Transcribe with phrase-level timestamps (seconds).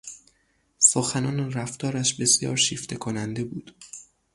[0.79, 3.71] سخنان و رفتارش بسیار شیفته کننده بود.